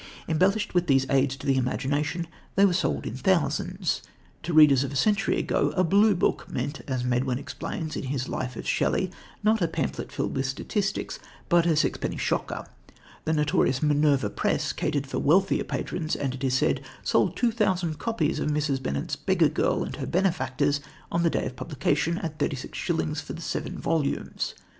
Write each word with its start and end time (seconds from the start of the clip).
Embellished 0.27 0.73
with 0.73 0.87
these 0.87 1.05
aids 1.11 1.35
to 1.35 1.45
the 1.45 1.57
imagination, 1.57 2.25
they 2.55 2.65
were 2.65 2.73
sold 2.73 3.05
in 3.05 3.15
thousands. 3.15 4.01
To 4.41 4.51
the 4.51 4.55
readers 4.55 4.83
of 4.83 4.91
a 4.91 4.95
century 4.95 5.37
ago, 5.37 5.71
a 5.77 5.83
"blue 5.83 6.15
book" 6.15 6.49
meant, 6.51 6.81
as 6.87 7.03
Medwin 7.03 7.37
explains 7.37 7.95
in 7.95 8.05
his 8.05 8.27
life 8.27 8.55
of 8.55 8.67
Shelley, 8.67 9.11
not 9.43 9.61
a 9.61 9.67
pamphlet 9.67 10.11
filled 10.11 10.35
with 10.35 10.47
statistics, 10.47 11.19
but 11.49 11.67
"a 11.67 11.75
sixpenny 11.75 12.17
shocker." 12.17 12.65
The 13.25 13.33
notorious 13.33 13.83
Minerva 13.83 14.31
Press 14.31 14.73
catered 14.73 15.05
for 15.05 15.19
wealthier 15.19 15.63
patrons, 15.63 16.15
and, 16.15 16.33
it 16.33 16.43
is 16.43 16.55
said, 16.55 16.81
sold 17.03 17.35
two 17.37 17.51
thousand 17.51 17.99
copies 17.99 18.39
of 18.39 18.49
Mrs. 18.49 18.81
Bennett's 18.81 19.15
Beggar 19.15 19.49
Girl 19.49 19.83
and 19.83 19.97
her 19.97 20.07
Benefactors 20.07 20.79
on 21.11 21.21
the 21.21 21.29
day 21.29 21.45
of 21.45 21.55
publication, 21.55 22.17
at 22.17 22.39
thirty 22.39 22.55
six 22.55 22.75
shillings 22.75 23.21
for 23.21 23.33
the 23.33 23.41
seven 23.43 23.77
volumes. 23.77 24.55